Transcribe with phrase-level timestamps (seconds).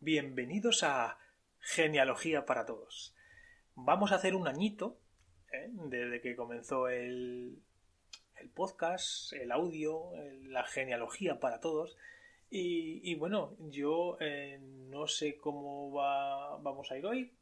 [0.00, 1.18] Bienvenidos a
[1.60, 3.14] Genealogía para Todos.
[3.74, 4.98] Vamos a hacer un añito
[5.50, 5.68] ¿eh?
[5.70, 7.62] desde que comenzó el,
[8.54, 10.10] podcast, el audio,
[10.42, 11.96] la genealogía para todos.
[12.50, 17.32] Y, bueno, yo eh, no sé cómo va, vamos a ir hoy.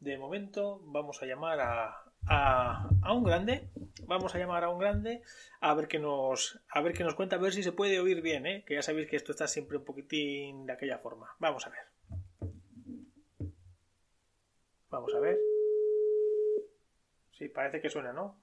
[0.00, 3.70] De momento vamos a llamar a, a, un grande.
[4.06, 5.22] Vamos a llamar a un grande
[5.60, 8.22] a ver qué nos, a ver qué nos cuenta, a ver si se puede oír
[8.22, 8.64] bien, ¿eh?
[8.66, 11.34] que ya sabéis que esto está siempre un poquitín de aquella forma.
[11.38, 11.80] Vamos a ver.
[14.90, 15.38] Vamos a ver.
[17.32, 18.36] Sí, parece que suena, ¿no?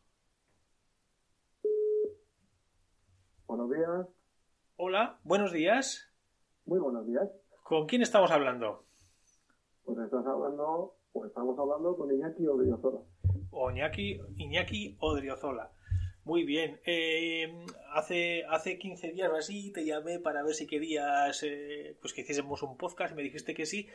[3.47, 4.07] Buenos días.
[4.77, 6.09] Hola, buenos días.
[6.65, 7.29] Muy buenos días.
[7.63, 8.85] ¿Con quién estamos hablando?
[9.85, 12.99] Pues estás hablando, pues estamos hablando con Iñaki Odriozola.
[13.53, 15.71] O Iñaki, Iñaki Odriozola.
[16.25, 16.79] Muy bien.
[16.85, 22.13] Eh, hace, hace 15 días o así te llamé para ver si querías eh, pues
[22.13, 23.87] que hiciésemos un podcast y me dijiste que sí.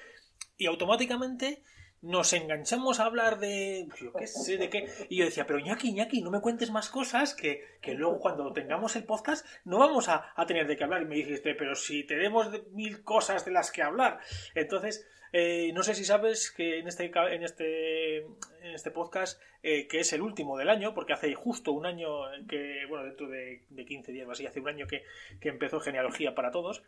[0.56, 1.62] Y automáticamente
[2.02, 4.88] nos enganchamos a hablar de, pues yo qué sé, de qué.
[5.08, 8.52] Y yo decía, pero Iñaki, Iñaki, no me cuentes más cosas que, que luego cuando
[8.52, 11.02] tengamos el podcast no vamos a, a, tener de qué hablar.
[11.02, 14.20] Y me dijiste, pero si tenemos mil cosas de las que hablar.
[14.54, 19.86] Entonces, eh, no sé si sabes que en este, en este, en este podcast, eh,
[19.86, 22.08] que es el último del año, porque hace justo un año
[22.48, 25.04] que, bueno, dentro de, de 15 días o así, hace un año que,
[25.40, 26.82] que empezó Genealogía para Todos.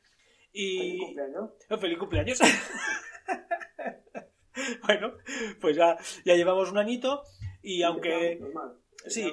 [0.53, 0.79] Y...
[0.79, 1.51] ¿Feliz cumpleaños?
[1.81, 2.41] ¡Feliz cumpleaños!
[4.87, 5.15] bueno,
[5.61, 7.23] pues ya, ya llevamos un añito
[7.63, 8.41] y aunque...
[9.07, 9.33] Sí,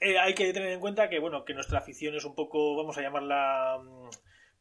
[0.00, 2.96] eh, hay que tener en cuenta que, bueno, que nuestra afición es un poco, vamos
[2.98, 3.80] a llamarla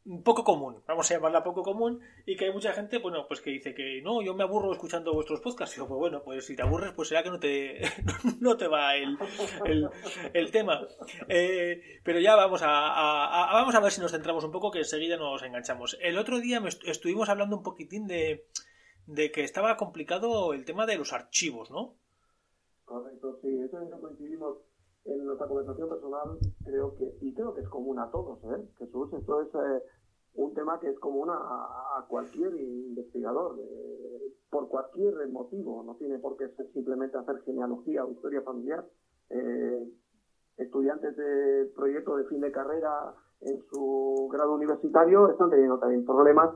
[0.04, 3.40] un poco común, vamos a llamarla poco común, y que hay mucha gente, bueno, pues
[3.40, 5.76] que dice que no, yo me aburro escuchando vuestros podcasts.
[5.76, 7.82] Y yo, pues bueno, pues si te aburres, pues será que no te,
[8.40, 9.18] no te va el,
[9.66, 9.90] el,
[10.34, 10.82] el tema.
[11.28, 14.72] Eh, pero ya vamos a, a, a, vamos a ver si nos centramos un poco,
[14.72, 15.98] que enseguida nos enganchamos.
[16.02, 18.46] El otro día me est estuvimos hablando un poquitín de,
[19.08, 21.96] de que estaba complicado el tema de los archivos, ¿no?
[22.86, 24.58] Correcto, sí, eso es lo coincidimos
[25.06, 28.64] en nuestra conversación personal, creo que, y creo que es común a todos, ¿eh?
[28.78, 29.84] Jesús, esto es eh,
[30.36, 36.38] un tema que es común a, cualquier investigador, eh, por cualquier motivo, no tiene por
[36.38, 38.86] qué ser simplemente hacer genealogía o historia familiar.
[39.30, 39.88] Eh,
[40.58, 46.50] estudiantes de proyecto de fin de carrera en su grado universitario están teniendo también problemas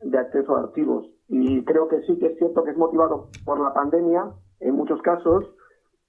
[0.00, 1.06] de acceso a archivos.
[1.28, 4.30] Y creo que sí que es cierto que es motivado por la pandemia,
[4.60, 5.44] en muchos casos,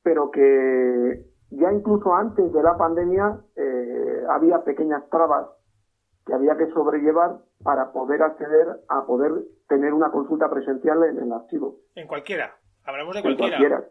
[0.03, 5.47] pero que ya incluso antes de la pandemia eh, había pequeñas trabas
[6.25, 9.31] que había que sobrellevar para poder acceder a poder
[9.67, 11.77] tener una consulta presencial en el archivo.
[11.95, 13.55] En cualquiera, hablamos de cualquiera.
[13.55, 13.89] En cualquiera.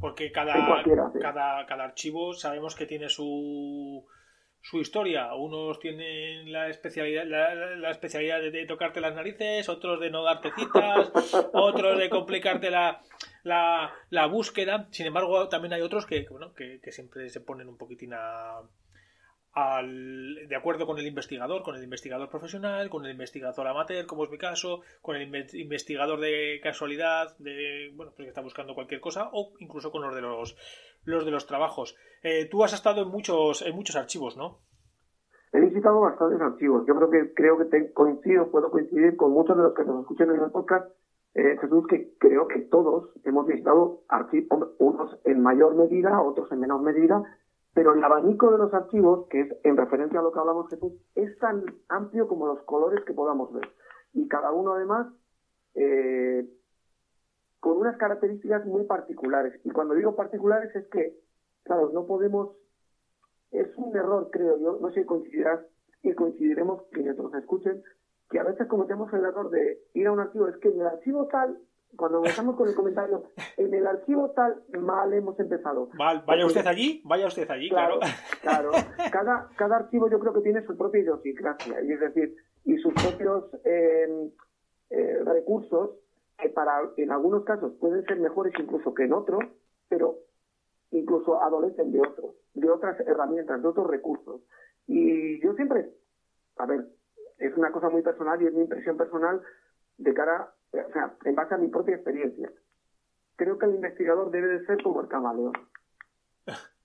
[0.00, 1.18] Porque cada, cualquiera, sí.
[1.18, 4.02] cada, cada archivo sabemos que tiene su,
[4.62, 5.32] su historia.
[5.34, 10.22] Unos tienen la especialidad, la, la especialidad de, de, tocarte las narices, otros de no
[10.22, 11.10] darte citas,
[11.52, 13.00] otros de complicarte la,
[13.42, 14.88] la, la, búsqueda.
[14.90, 18.60] Sin embargo, también hay otros que, bueno, que, que siempre se ponen un poquitín a,
[19.52, 24.24] al, de acuerdo con el investigador, con el investigador profesional, con el investigador amateur, como
[24.24, 25.22] es mi caso, con el
[25.54, 30.14] investigador de casualidad, de bueno, pues que está buscando cualquier cosa, o incluso con los
[30.14, 30.56] de los,
[31.04, 31.96] los de los trabajos.
[32.22, 34.58] Eh, tú has estado en muchos, en muchos archivos, ¿no?
[35.52, 36.84] He visitado bastantes archivos.
[36.86, 40.02] Yo creo que creo que te coincido, puedo coincidir con muchos de los que nos
[40.02, 40.90] escuchan en el podcast.
[41.34, 46.60] Eh, Jesús, que creo que todos hemos visitado archivos, unos en mayor medida, otros en
[46.60, 47.22] menor medida,
[47.72, 50.92] pero el abanico de los archivos, que es en referencia a lo que hablamos Jesús,
[51.14, 53.68] es tan amplio como los colores que podamos ver.
[54.12, 55.06] Y cada uno además
[55.74, 56.48] eh,
[57.60, 59.60] con unas características muy particulares.
[59.64, 61.16] Y cuando digo particulares es que,
[61.62, 62.56] claro, no podemos,
[63.50, 65.60] es un error creo yo, no sé si coincidirás
[66.02, 67.82] y coincidiremos quienes nos escuchen,
[68.30, 70.86] que a veces cometemos el error de ir a un archivo, es que en el
[70.86, 71.58] archivo tal
[71.96, 73.24] cuando empezamos con el comentario,
[73.56, 75.88] en el archivo tal, mal hemos empezado.
[75.94, 77.98] Mal, vaya usted allí, vaya usted allí, claro.
[78.40, 78.86] Claro, claro.
[79.10, 82.92] Cada, cada archivo yo creo que tiene su propia idiosincrasia, y es decir, y sus
[82.94, 84.30] propios eh,
[84.90, 85.90] eh, recursos,
[86.40, 89.42] que para, en algunos casos pueden ser mejores incluso que en otros,
[89.88, 90.18] pero
[90.90, 94.42] incluso adolecen de otros, de otras herramientas, de otros recursos.
[94.86, 95.90] Y yo siempre,
[96.56, 96.86] a ver,
[97.38, 99.40] es una cosa muy personal y es mi impresión personal
[99.98, 102.50] de cara, o sea, en base a mi propia experiencia.
[103.36, 105.52] Creo que el investigador debe de ser como el camaleón.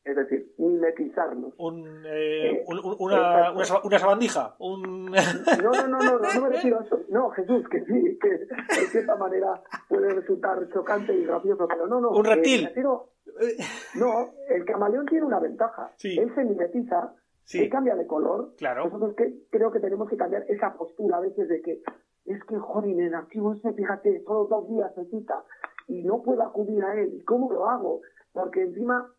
[0.06, 1.56] Es decir, mimetizarnos.
[1.58, 2.64] Un, eh,
[3.00, 4.56] una, una, sabandija.
[4.60, 5.06] Un...
[5.64, 7.00] No, no, no, no, no, me refiero a eso.
[7.10, 9.60] No, Jesús, que sí, que de cierta manera
[9.90, 12.12] puede resultar chocante y gracioso, pero no, no.
[12.12, 12.70] Un reptil.
[13.96, 15.92] no, el camaleón tiene una ventaja.
[16.04, 17.14] Él se mimetiza,
[17.54, 18.54] él cambia de color.
[18.58, 18.86] Claro.
[18.86, 21.82] Nosotros que, creo que tenemos que cambiar esa postura a veces de que
[22.26, 25.44] es que, joder, el archivo ese, fíjate, todos los días se cita
[25.88, 27.24] y no puedo acudir a él.
[27.26, 28.02] ¿Cómo lo hago?
[28.34, 29.12] Porque encima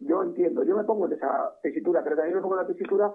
[0.00, 3.14] yo entiendo, yo me pongo en esa tesitura, pero también me pongo en la tesitura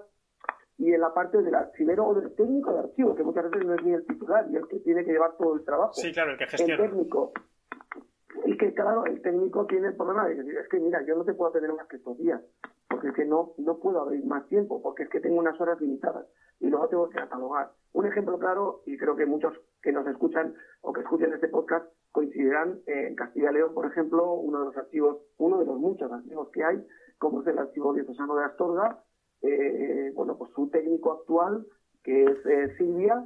[0.77, 3.73] y en la parte del archivero o del técnico de archivo, que muchas veces no
[3.73, 5.93] es ni el titular y el que tiene que llevar todo el trabajo.
[5.93, 6.83] Sí, claro, el que gestiona.
[6.83, 7.31] El técnico.
[8.45, 11.23] Y que, claro, el técnico tiene el problema de decir, es que mira, yo no
[11.23, 12.41] te puedo tener más que estos días,
[12.89, 15.79] porque es que no, no puedo abrir más tiempo, porque es que tengo unas horas
[15.81, 16.27] limitadas
[16.59, 17.71] y luego tengo que catalogar.
[17.93, 21.87] Un ejemplo claro, y creo que muchos que nos escuchan o que escuchen este podcast
[22.15, 26.09] coincidirán en Castilla y León, por ejemplo, uno de los archivos, uno de los muchos
[26.09, 26.81] archivos que hay,
[27.17, 29.03] como es el archivo diocesano de Astorga,
[29.41, 31.67] eh, bueno, pues su técnico actual,
[32.05, 33.21] que es eh, Silvia,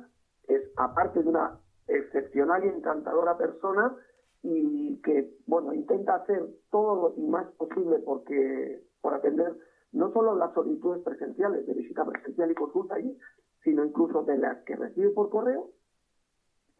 [0.47, 3.95] es aparte de una excepcional y encantadora persona
[4.41, 9.55] y que, bueno, intenta hacer todo lo más posible porque, por atender
[9.91, 13.15] no solo las solicitudes presenciales de visita presencial y consulta allí,
[13.63, 15.69] sino incluso de las que recibe por correo,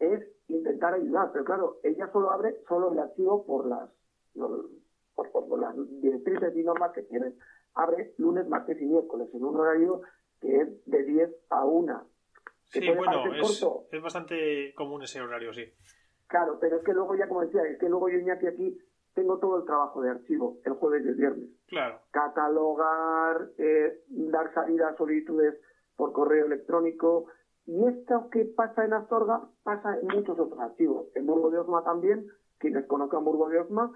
[0.00, 3.90] es intentar ayudar, pero claro, ella solo abre solo el archivo por las,
[5.14, 7.36] por, las directrices y normas que tienen.
[7.74, 10.00] Abre lunes, martes y miércoles en un horario
[10.40, 12.06] que es de 10 a 1.
[12.64, 15.64] Sí, bueno, es, es, bastante común ese horario, sí.
[16.26, 18.78] Claro, pero es que luego ya, como decía, es que luego yo, Iñaki, aquí
[19.14, 21.50] tengo todo el trabajo de archivo, el jueves y el viernes.
[21.66, 22.00] Claro.
[22.10, 25.60] Catalogar, eh, dar salida a solicitudes
[25.96, 27.26] por correo electrónico,
[27.70, 31.06] y esto que pasa en Astorga pasa en muchos otros archivos.
[31.14, 32.26] En Burgo de Osma también,
[32.58, 33.92] quienes conozcan Burgo de Osma,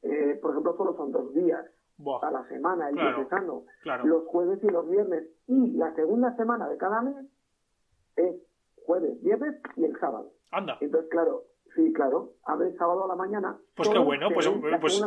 [0.00, 1.66] eh, por ejemplo, solo son dos días
[2.22, 2.96] a la semana, el
[3.28, 3.64] claro,
[4.04, 5.28] Los jueves y los viernes.
[5.46, 7.26] Y la segunda semana de cada mes
[8.16, 8.36] es
[8.86, 10.32] jueves, viernes y el sábado.
[10.50, 10.78] Anda.
[10.80, 11.42] Entonces, claro,
[11.74, 12.34] Sí, claro.
[12.44, 13.58] Abre el sábado a la mañana.
[13.74, 14.48] Pues qué bueno, pues,
[14.80, 15.02] pues,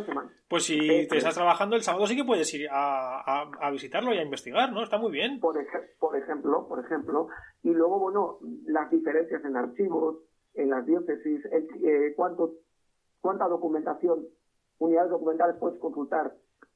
[0.50, 4.18] pues, si te estás trabajando el sábado sí que puedes ir a, a, visitarlo y
[4.18, 4.84] a investigar, ¿no?
[4.84, 5.40] Está muy bien.
[5.40, 5.56] Por,
[6.00, 7.30] por ejemplo, por ejemplo.
[7.64, 10.18] Y luego, bueno, las diferencias en archivos,
[10.56, 12.56] en las diócesis, eh, cuánto,
[13.22, 14.26] cuánta documentación,
[14.80, 16.34] unidades documentales puedes consultar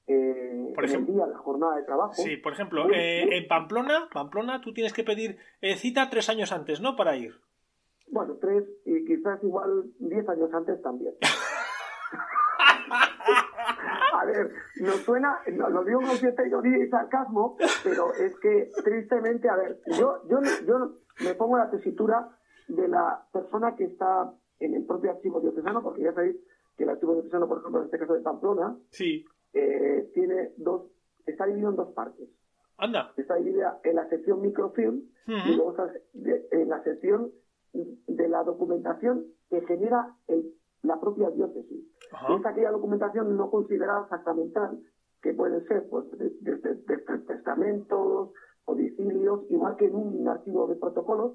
[0.07, 2.13] eh, por ejemplo, el día, la jornada de trabajo.
[2.13, 6.51] Sí, por ejemplo, eh, en Pamplona, Pamplona tú tienes que pedir eh, cita tres años
[6.51, 6.95] antes, ¿no?
[6.95, 7.39] Para ir.
[8.11, 11.15] Bueno, tres y quizás igual diez años antes también.
[14.13, 19.49] A ver, nos suena, lo digo con cierta ironía y sarcasmo, pero es que tristemente,
[19.49, 22.29] a ver, yo, yo, yo me pongo la tesitura
[22.67, 26.35] de la persona que está en el propio archivo diocesano, porque ya sabéis
[26.77, 29.25] que el archivo diocesano, por ejemplo, en este caso de Pamplona, sí.
[29.53, 30.83] Eh, tiene dos,
[31.25, 32.29] está dividido en dos partes.
[32.77, 33.13] Anda.
[33.17, 35.91] Está dividida en la sección microfilm y luego está
[36.51, 37.31] en la sección
[37.73, 40.15] de la documentación que genera
[40.83, 41.85] la propia diócesis.
[42.37, 44.79] Es aquella documentación no considerada sacramental,
[45.21, 46.05] que puede ser pues,
[46.41, 46.97] desde de,
[47.27, 48.31] testamentos,
[48.65, 51.33] codicilios, igual que en un archivo de protocolos,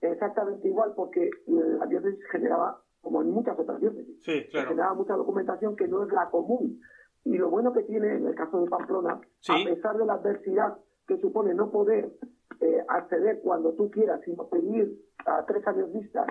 [0.00, 5.88] exactamente igual porque la diócesis generaba, como en muchas otras diócesis, generaba mucha documentación que
[5.88, 6.80] no es la común.
[7.24, 10.78] Y lo bueno que tiene en el caso de Pamplona, a pesar de la adversidad
[11.06, 12.12] que supone no poder
[12.60, 16.26] eh, acceder cuando tú quieras, sino pedir a tres años vista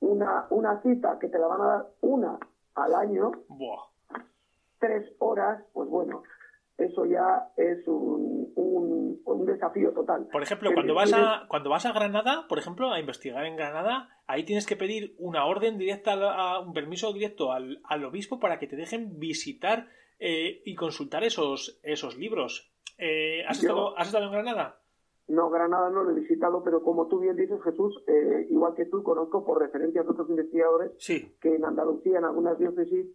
[0.00, 2.38] una, una cita que te la van a dar una
[2.74, 3.30] al año,
[4.78, 6.22] tres horas, pues bueno,
[6.76, 10.26] eso ya es un, un, desafío total.
[10.32, 14.08] Por ejemplo, cuando vas, a, cuando vas a Granada, por ejemplo, a investigar en Granada,
[14.26, 18.58] ahí tienes que pedir una orden directa, a, un permiso directo al, al, obispo para
[18.58, 22.72] que te dejen visitar eh, y consultar esos, esos libros.
[22.98, 24.80] Eh, ¿has, estado, ¿Has estado en Granada?
[25.26, 28.84] No, Granada no lo he visitado, pero como tú bien dices, Jesús, eh, igual que
[28.86, 30.92] tú, conozco por referencias de otros investigadores
[31.40, 33.06] que en Andalucía, en algunas diócesis,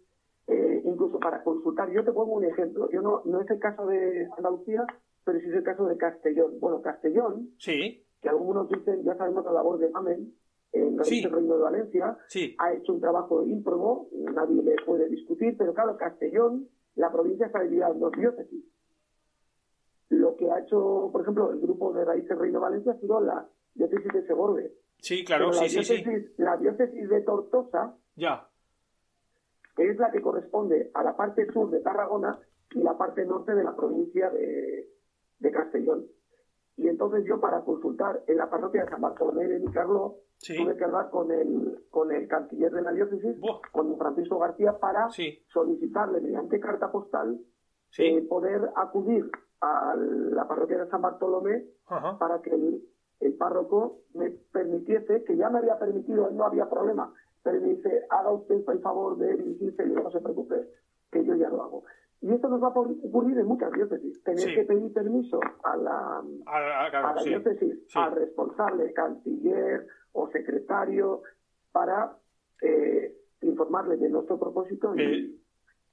[0.48, 1.90] eh, incluso para consultar.
[1.92, 2.90] Yo te pongo un ejemplo.
[2.90, 4.84] Yo no, no es el caso de Andalucía,
[5.24, 6.58] pero sí es el caso de Castellón.
[6.58, 8.04] Bueno, Castellón, sí.
[8.20, 10.34] que algunos dicen, ya sabemos la labor de Mamen,
[10.72, 12.18] en el Reino de Valencia,
[12.58, 17.60] ha hecho un trabajo ímprobo, nadie le puede discutir, pero claro, Castellón, la provincia está
[17.60, 18.64] dividida en dos diócesis
[20.10, 23.48] lo que ha hecho, por ejemplo, el grupo de Raíces Reino Valencia ha sido la
[23.74, 24.74] diócesis de Segorbe.
[24.98, 26.04] Sí, claro, sí, sí, sí.
[26.36, 28.48] La diócesis de Tortosa, ya.
[29.78, 32.38] es la que corresponde a la parte sur de Tarragona
[32.72, 34.86] y la parte norte de la provincia de,
[35.52, 36.06] Castellón.
[36.76, 40.84] Y entonces yo para consultar en la parroquia de San Bartolomé de Nicarlo tuve que
[40.84, 43.36] hablar con el, con el canciller de la diócesis,
[43.72, 45.08] con Francisco García, para
[45.52, 47.38] solicitarle mediante carta postal
[47.98, 51.64] eh, poder acudir a la parroquia de San Bartolomé
[52.18, 52.82] para que el,
[53.20, 57.12] el, párroco me permitiese, que ya me había permitido, no había problema,
[57.42, 60.68] pero me dice, haga usted el favor de dirigirse y no se preocupe,
[61.10, 61.84] que yo ya lo hago.
[62.22, 64.22] Y esto nos va a ocurrir en muchas diócesis.
[64.22, 71.22] Tener que pedir permiso a la, a, la diócesis, al responsable, canciller o secretario,
[71.72, 72.16] para
[72.60, 74.94] eh, informarle de nuestro propósito.
[74.96, 75.40] Y...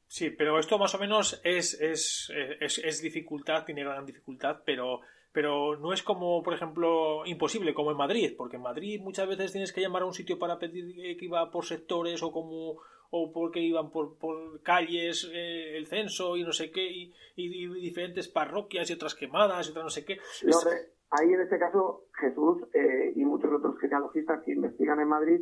[0.07, 5.01] Sí, pero esto más o menos es, es, es, es dificultad, tiene gran dificultad, pero
[5.33, 9.51] pero no es como, por ejemplo, imposible, como en Madrid, porque en Madrid muchas veces
[9.51, 13.31] tienes que llamar a un sitio para pedir que iba por sectores o como o
[13.31, 17.13] porque iban por, por calles eh, el censo y no sé qué y,
[17.81, 20.17] diferentes parroquias y otras quemadas y otras no sé qué.
[21.11, 25.41] ahí en este caso Jesús eh, y muchos otros genealogistas que investigan en Madrid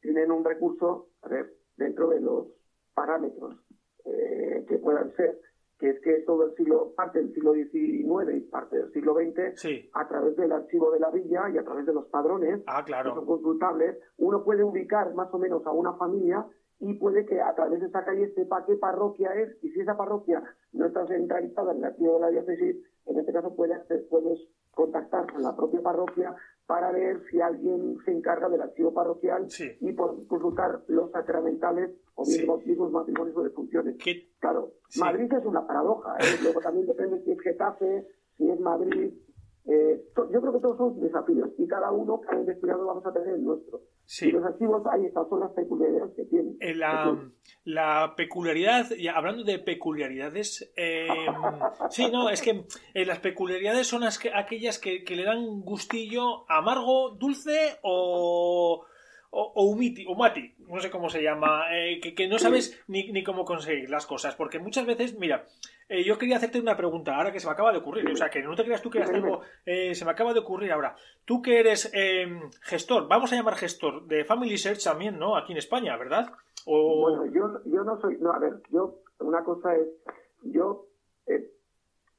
[0.00, 2.46] tienen un recurso a ver, dentro de los
[2.94, 3.56] parámetros
[4.04, 5.38] eh, que puedan ser
[5.82, 9.90] que es que todo el siglo, parte del siglo XIX y parte del siglo XX,
[9.94, 13.10] a través del archivo de la villa y a través de los padrones, ah, claro.
[13.10, 16.46] que son consultables, uno puede ubicar más o menos a una familia
[16.78, 19.96] y puede que a través de esa calle sepa qué parroquia es y si esa
[19.96, 20.40] parroquia
[20.72, 24.38] no está centralizada en el archivo de la diócesis, en este caso puedes, puedes
[24.74, 26.34] contactar con la propia parroquia
[26.66, 29.46] para ver si alguien se encarga del archivo parroquial
[29.80, 33.96] y consultar los sacramentales o bien los matrimonios o de funciones.
[34.38, 36.16] Claro, Madrid es una paradoja.
[36.18, 36.38] ¿eh?
[36.42, 39.12] Luego también depende si es Getafe, si es Madrid.
[39.64, 43.34] Eh, yo creo que todos son desafíos y cada uno, cada investigado vamos a tener
[43.34, 43.82] el nuestro.
[44.20, 46.56] Y los archivos, ahí estas son las peculiaridades que tienen.
[46.60, 47.30] Eh, la,
[47.64, 50.72] la, peculiaridad, y hablando de peculiaridades,
[51.90, 52.64] sí, no, es que
[52.94, 58.84] las peculiaridades son aquellas que, que le dan gustillo amargo, dulce o
[59.34, 63.46] o, umiti, umati, no sé cómo se llama, eh, que, no sabes ni, ni, cómo
[63.46, 64.34] conseguir las cosas.
[64.34, 65.46] Porque muchas veces, mira,
[65.92, 68.10] eh, yo quería hacerte una pregunta ahora que se me acaba de ocurrir.
[68.10, 70.72] O sea, que no te creas tú que algo, eh, se me acaba de ocurrir
[70.72, 70.96] ahora.
[71.24, 71.92] Tú que eres
[72.62, 75.36] gestor, vamos a llamar gestor de Family Search también, ¿no?
[75.36, 76.32] Aquí en España, ¿verdad?
[76.66, 79.88] Bueno, yo, yo no soy, no, a ver, yo, una cosa es,
[80.44, 80.86] yo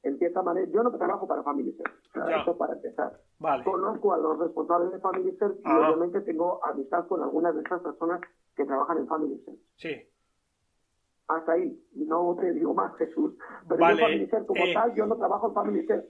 [0.04, 3.20] en cierta manera, yo no trabajo para Family Search, eso para empezar.
[3.64, 7.80] Conozco a los responsables de Family Search y obviamente tengo amistad con algunas de esas
[7.80, 8.20] personas
[8.54, 9.58] que trabajan en Family Search.
[9.76, 10.13] Sí.
[11.28, 13.34] Hasta ahí, no te digo más, Jesús.
[13.68, 13.96] Pero vale.
[13.96, 16.06] yo Family como eh, tal, yo no trabajo en Family Search.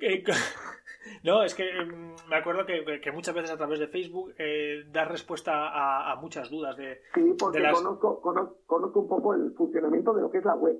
[1.24, 4.84] no, es que mm, me acuerdo que, que, muchas veces a través de Facebook eh,
[4.90, 7.00] das respuesta a, a, muchas dudas de.
[7.14, 10.76] Sí, porque conozco, conozco, conozco un poco el funcionamiento de lo que es la web.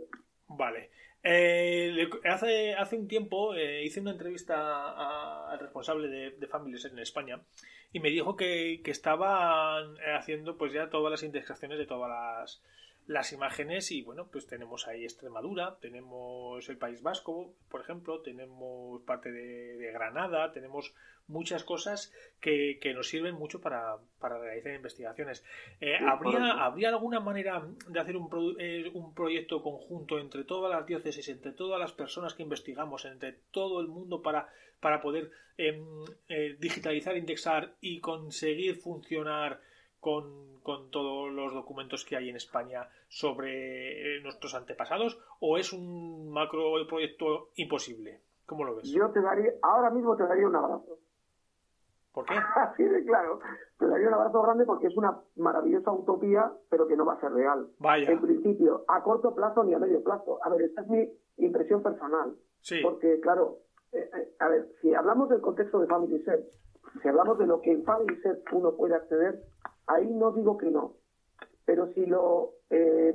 [0.49, 0.91] Vale.
[1.23, 6.99] Eh, hace, hace un tiempo eh, hice una entrevista al responsable de, de Families en
[6.99, 7.43] España
[7.93, 12.63] y me dijo que, que estaban haciendo pues ya todas las indexaciones de todas las,
[13.07, 19.03] las imágenes y bueno, pues tenemos ahí Extremadura, tenemos el País Vasco, por ejemplo, tenemos
[19.03, 20.95] parte de, Granada, tenemos
[21.27, 25.45] muchas cosas que, nos sirven mucho para, realizar investigaciones.
[25.81, 30.87] Eh, ¿habría, ¿Habría alguna manera de hacer un, eh, un proyecto conjunto entre todas las
[30.87, 34.49] diócesis, entre todas las personas que investigamos, entre todo el mundo para,
[34.81, 35.85] para poder em,
[36.29, 39.61] eh, digitalizar, indexar y conseguir funcionar
[40.01, 45.73] con, con, todos los documentos que hay en España sobre eh, nuestros antepasados o es
[45.73, 48.21] un macro proyecto imposible?
[48.47, 48.91] ¿Cómo lo ves?
[48.91, 50.99] Yo te daría, ahora mismo te daría un abrazo.
[52.13, 52.35] ¿Por qué?
[52.57, 53.41] Así de claro.
[53.79, 57.21] Te daría un abrazo grande porque es una maravillosa utopía, pero que no va a
[57.21, 57.69] ser real.
[57.79, 58.11] Vaya.
[58.11, 60.39] En principio, a corto plazo ni a medio plazo.
[60.43, 62.35] A ver, esta es mi impresión personal.
[62.61, 62.81] Sí.
[62.83, 63.59] Porque, claro,
[63.93, 66.45] eh, eh, a ver, si hablamos del contexto de Family Search,
[67.01, 69.43] si hablamos de lo que en Family Search uno puede acceder,
[69.87, 70.97] Ahí no digo que no,
[71.65, 73.13] pero si lo eh,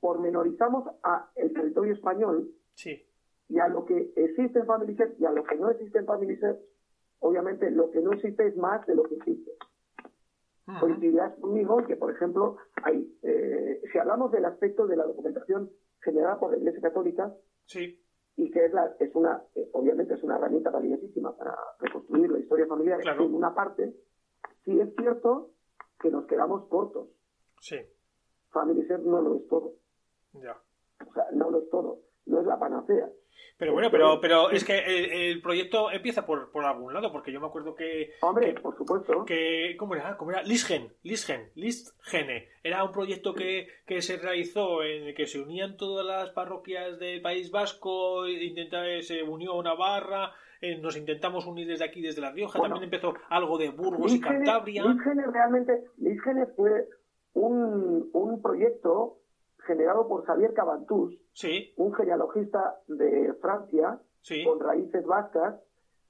[0.00, 2.50] pormenorizamos a el territorio español
[3.48, 6.38] y a lo que existe en Family y a lo que no existe en Family
[7.20, 9.52] obviamente lo que no existe es más de lo que existe.
[10.80, 16.40] Coincidirás conmigo que, por ejemplo, hay, eh, si hablamos del aspecto de la documentación generada
[16.40, 17.32] por la Iglesia Católica,
[17.66, 18.02] sí.
[18.36, 22.40] y que es, la, es una, eh, obviamente es una herramienta valiosísima para reconstruir la
[22.40, 23.94] historia familiar en una parte,
[24.66, 25.52] Sí es cierto
[25.98, 27.08] que nos quedamos cortos.
[27.60, 27.78] Sí.
[28.50, 29.74] Family no lo es todo.
[30.32, 30.60] Ya.
[31.08, 32.00] O sea, no lo es todo.
[32.26, 33.08] No es la panacea.
[33.58, 37.40] Pero bueno, pero, pero es que el, proyecto empieza por, por, algún lado, porque yo
[37.40, 38.12] me acuerdo que...
[38.20, 39.24] Hombre, por supuesto.
[39.24, 40.16] Que, ¿Cómo era?
[40.16, 40.42] ¿Cómo era?
[40.42, 42.48] Lisgen, Lisgen, Listgene.
[42.62, 46.98] Era un proyecto que, que se realizó en el que se unían todas las parroquias
[46.98, 52.20] del País Vasco, intentaba, se unió a Navarra, eh, nos intentamos unir desde aquí, desde
[52.20, 54.84] La Rioja, también empezó algo de Burgos y Cantabria.
[54.84, 55.84] Lísgenes realmente,
[56.56, 56.88] fue
[57.34, 59.18] un, un proyecto
[59.66, 61.72] generado por Xavier Cabantús, sí.
[61.76, 64.00] un genealogista de Francia,
[64.44, 65.56] con raíces vascas,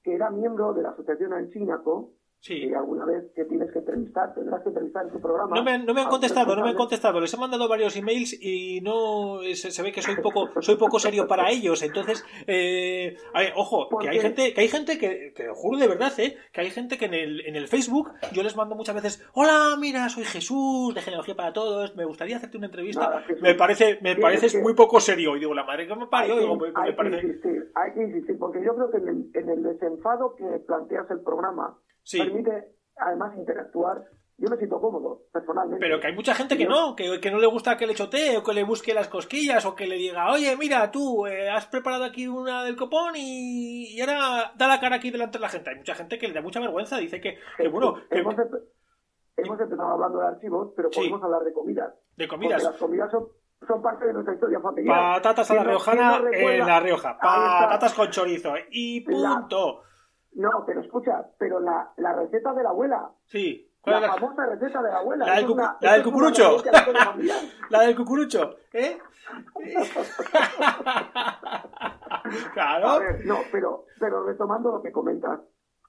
[0.03, 2.73] que era miembro de la Asociación Anchinaco, Sí.
[2.73, 5.57] alguna vez que tienes que entrevistar, tendrás que entrevistar en tu programa.
[5.57, 7.21] No me, no me han contestado, no me han contestado.
[7.21, 11.27] Les he mandado varios emails y no se, ve que soy poco, soy poco serio
[11.27, 11.83] para ellos.
[11.83, 13.17] Entonces, eh,
[13.57, 16.61] ojo, que hay gente, que hay gente que, te lo juro de verdad, eh, que
[16.61, 20.09] hay gente que en el, en el Facebook yo les mando muchas veces, hola, mira,
[20.09, 23.25] soy Jesús, de Genealogía para Todos, me gustaría hacerte una entrevista.
[23.41, 25.37] me parece, me parece muy poco serio.
[25.37, 26.37] Y digo, la madre que me parió,
[26.75, 30.35] hay, que insistir, hay que insistir, porque yo creo que en el, en el desenfado
[30.37, 31.77] que planteas el programa,
[32.13, 34.05] permite además interactuar.
[34.39, 35.81] Yo me siento cómodo, personalmente.
[35.81, 38.37] Pero que hay mucha gente que no, que, que, no le gusta que le chotee
[38.37, 41.67] o que le busque las cosquillas o que le diga, oye, mira, tú eh, has
[41.67, 45.71] preparado aquí una del copón y, ahora da la cara aquí delante de la gente.
[45.71, 47.39] Hay mucha gente que le da mucha vergüenza, dice que,
[47.71, 47.95] bueno...
[49.39, 51.95] Hemos, empezado hablando de archivos, pero podemos hablar de comidas.
[52.17, 52.63] De comidas.
[52.63, 53.29] las comidas son,
[53.67, 55.17] son parte de nuestra historia familiar.
[55.17, 57.19] Patatas a la riojana en La Rioja.
[57.19, 58.55] Patatas con chorizo.
[58.71, 59.83] Y punto.
[60.37, 63.11] No, pero escucha, pero la, la receta de la abuela.
[63.25, 63.73] Sí.
[63.85, 65.27] La, la, famosa receta de la abuela.
[65.27, 65.47] La del,
[65.81, 66.63] la del cucurucho.
[67.71, 68.57] la del cucurucho.
[68.73, 68.99] ¿Eh?
[72.53, 72.89] claro.
[72.89, 75.41] A ver, no, pero, pero retomando lo que comentas,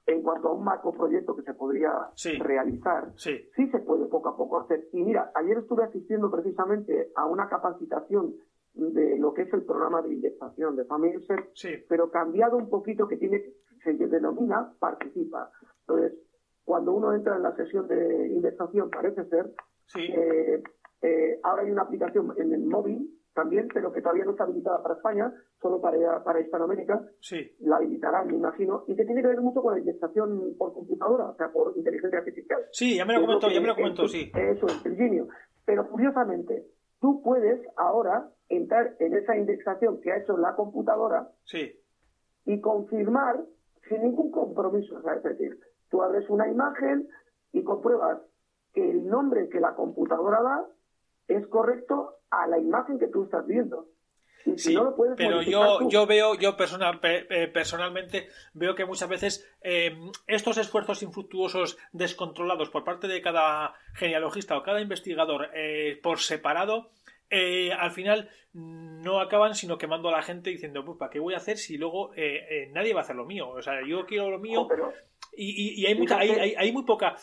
[0.06, 1.92] en cuanto a un macro proyecto que se podría
[2.40, 3.50] realizar, sí.
[3.54, 4.88] sí se puede poco a poco hacer.
[4.94, 8.34] Y mira, ayer estuve asistiendo precisamente a una capacitación
[8.78, 11.70] de lo que es el programa de indexación de Family sí.
[11.90, 13.44] pero cambiado un poquito que tiene
[13.96, 15.52] se denomina participa.
[15.82, 16.20] Entonces,
[16.64, 19.54] cuando uno entra en la sesión de indexación, parece ser,
[19.96, 20.62] eh,
[21.02, 24.82] eh, ahora hay una aplicación en el móvil también, pero que todavía no está habilitada
[24.82, 27.02] para España, solo para, para Hispanoamérica.
[27.22, 27.56] Sí.
[27.60, 31.30] La habilitarán, me imagino, y que tiene que ver mucho con la indexación por computadora,
[31.30, 32.62] o sea, por inteligencia artificial.
[32.72, 34.32] Sí, ya me lo comentó, ya me lo comentó, sí.
[34.36, 35.28] Eso es, Virginio.
[35.66, 36.66] Pero curiosamente,
[37.00, 41.80] tú puedes ahora entrar en esa indexación que ha hecho la computadora sí.
[42.46, 43.44] y confirmar
[43.88, 45.00] sin ningún compromiso.
[45.00, 47.08] es decir, tú abres una imagen
[47.52, 48.20] y compruebas
[48.74, 50.66] que el nombre que la computadora da
[51.28, 53.88] es correcto a la imagen que tú estás viendo.
[54.56, 54.78] sí,
[55.18, 59.98] pero yo, yo veo, yo personal, eh, personalmente veo que muchas veces eh,
[60.28, 66.92] estos esfuerzos infructuosos descontrolados por parte de cada genealogista o cada investigador eh, por separado
[67.30, 71.34] eh, al final no acaban sino quemando a la gente diciendo, pues, ¿para qué voy
[71.34, 73.50] a hacer si luego eh, eh, nadie va a hacer lo mío?
[73.50, 74.68] O sea, yo quiero lo mío.
[75.34, 77.16] y, hay, mucha, hay, hay, muy poca.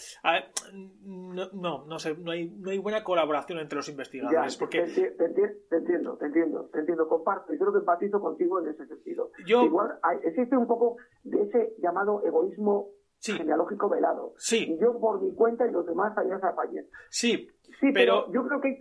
[1.03, 4.57] no, no, sé, no hay, no hay buena colaboración entre los investigadores.
[4.57, 4.83] porque...
[4.83, 7.53] Te, entiendo, te entiendo, te entiendo, comparto.
[7.53, 9.31] Y creo que empatizo contigo en ese sentido.
[9.47, 12.91] Igual existe un poco de ese llamado egoísmo
[13.33, 14.35] genealógico velado.
[14.37, 14.67] Sí.
[14.69, 16.87] Y yo por mi cuenta y los demás allá se apañen.
[17.09, 17.49] Sí,
[17.81, 18.79] sí pero, yo creo que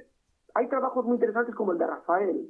[0.53, 2.49] hay trabajos muy interesantes como el de Rafael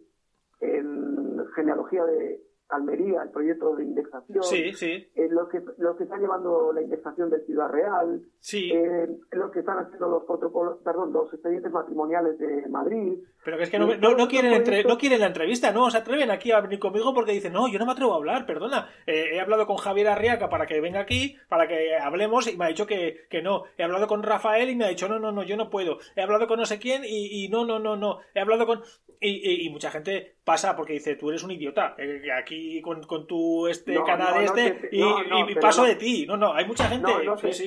[0.60, 2.42] en genealogía de
[2.76, 4.44] Almería, el proyecto de indexación.
[4.44, 5.08] Sí, sí.
[5.16, 8.22] Eh, los, que, los que están llevando la indexación de Ciudad Real.
[8.40, 8.72] Sí.
[8.74, 13.20] Eh, los que están haciendo los protocolos, perdón, los expedientes matrimoniales de Madrid.
[13.44, 16.52] Pero que es que no, no, quieren no quieren la entrevista, no se atreven aquí
[16.52, 18.90] a venir conmigo porque dicen, no, yo no me atrevo a hablar, perdona.
[19.06, 22.66] Eh, he hablado con Javier Arriaca para que venga aquí, para que hablemos y me
[22.66, 23.64] ha dicho que, que no.
[23.78, 25.98] He hablado con Rafael y me ha dicho, no, no, no, yo no puedo.
[26.16, 28.20] He hablado con no sé quién y, y no, no, no, no.
[28.34, 28.82] He hablado con...
[29.20, 31.96] Y, y, mucha gente pasa porque dice, tú eres un idiota.
[32.38, 36.26] aquí con, con tu este canal este y, y paso de ti.
[36.28, 37.12] No, no, hay mucha gente.
[37.44, 37.62] es,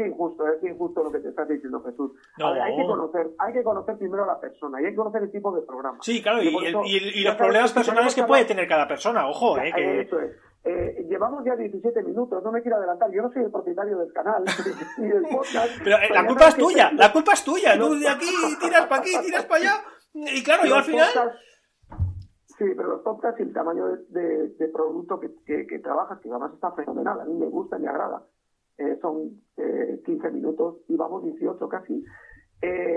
[0.00, 2.12] injusto, es injusto lo que te estás diciendo, Jesús.
[2.38, 5.30] hay que conocer, hay que conocer primero a la persona y hay que conocer el
[5.30, 5.98] tipo de programa.
[6.00, 10.00] Sí, claro, y, los problemas personales que puede tener cada persona, ojo, eh, que...
[10.02, 10.30] Eso es.
[10.66, 13.08] Eh, llevamos ya 17 minutos, no me quiero adelantar.
[13.12, 14.42] Yo no soy el propietario del canal
[14.98, 15.70] ni del podcast.
[15.84, 17.78] Pero eh, la culpa es tuya, la culpa es tuya.
[17.78, 18.26] Tú de aquí
[18.60, 19.84] tiras para aquí, tiras para allá.
[20.12, 21.08] Y claro, yo al final.
[22.58, 26.52] Sí, pero los podcasts y el tamaño de, de, producto que, que, trabajas, que además
[26.54, 28.22] está fenomenal, a mí me gusta, me agrada.
[28.78, 29.42] Eh, son
[30.04, 32.04] 15 minutos y vamos 18 casi.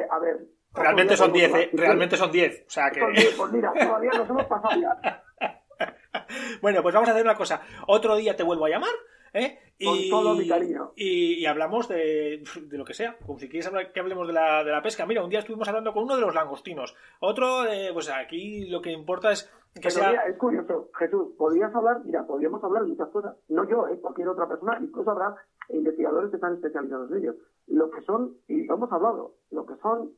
[0.09, 1.69] a ver, Realmente son 10, ¿eh?
[1.73, 2.65] Realmente son 10.
[2.67, 3.01] O sea que...
[3.35, 5.23] Pues mira, todavía nos hemos pasado ya.
[6.61, 7.61] bueno, pues vamos a hacer una cosa.
[7.87, 8.91] Otro día te vuelvo a llamar.
[9.33, 9.59] ¿Eh?
[9.77, 10.91] Y, Con todo mi cariño.
[10.95, 13.17] Y, hablamos de, de, lo que sea.
[13.25, 15.05] Como si quieres hablar, que hablemos de la, de la pesca.
[15.05, 16.95] Mira, un día estuvimos hablando con uno de los langostinos.
[17.21, 20.11] Otro, eh, pues aquí lo que importa es que sea...
[20.27, 23.35] es curioso, Jesús, podrías hablar, mira, podríamos hablar de muchas cosas.
[23.47, 23.99] No yo, ¿eh?
[24.01, 24.77] cualquier otra persona.
[24.81, 25.35] Incluso habrá
[25.69, 27.35] investigadores que están especializados en ello.
[27.67, 30.11] Lo que son, y lo hemos hablado, lo que son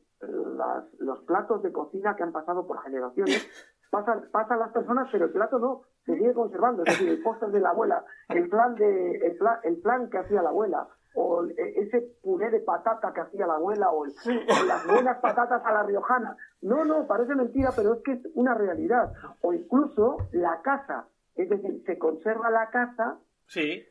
[0.98, 3.48] los platos de cocina que han pasado por generaciones,
[3.92, 5.82] pasan, pasan las personas, pero el plato no.
[6.06, 9.58] se sigue conservando, es decir, el póster de la abuela, el plan de el plan,
[9.64, 13.90] el plan que hacía la abuela, o ese puré de patata que hacía la abuela,
[13.90, 16.36] o, las buenas patatas a la riojana.
[16.62, 19.12] No, no, parece mentira, pero es que es una realidad.
[19.42, 23.18] O incluso la casa, es decir, se conserva la casa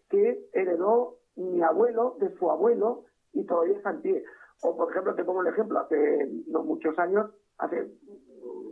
[0.10, 4.24] que heredó mi abuelo de su abuelo y todavía está en pie.
[4.64, 7.88] O, por ejemplo, te pongo un ejemplo, hace no muchos años, hace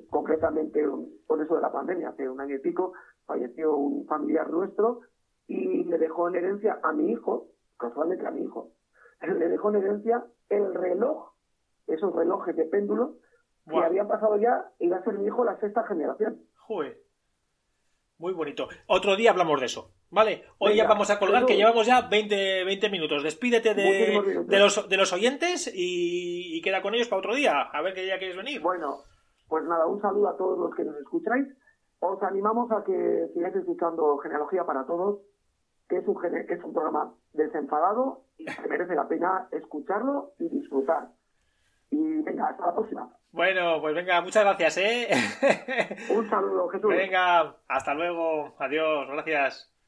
[0.10, 0.84] concretamente
[1.28, 2.93] por eso de la pandemia, hace un año y pico,
[3.26, 5.02] falleció un familiar nuestro
[5.48, 8.72] y le dejó en herencia a mi hijo, casualmente a mi hijo,
[9.22, 11.34] le dejó en herencia el reloj,
[11.88, 13.17] esos relojes de péndulo,
[13.67, 16.41] que habían pasado ya, iba a ser mi hijo la sexta generación.
[16.56, 16.98] Joder.
[18.17, 18.67] Muy bonito.
[18.88, 19.93] Otro día hablamos de eso.
[20.10, 23.24] Vale, hoy ya vamos a colgar, que llevamos ya 20, 20 minutos.
[23.24, 27.62] Despídete de, de, los, de los oyentes y, queda con ellos para otro día.
[27.62, 28.60] A ver qué día quieres venir.
[28.60, 29.04] Bueno,
[29.50, 31.48] pues nada, un saludo a todos los que nos escucháis.
[32.00, 35.20] Os animamos a que sigáis escuchando Genealogía para Todos,
[35.90, 41.10] que es un, es un programa desenfadado y que merece la pena escucharlo y disfrutar.
[41.90, 43.10] Y venga, hasta la próxima.
[43.32, 45.08] Bueno, pues venga, muchas gracias, ¿eh?
[46.16, 46.90] un saludo, Jesús.
[46.90, 48.54] Venga, hasta luego.
[48.60, 49.79] Adiós, gracias.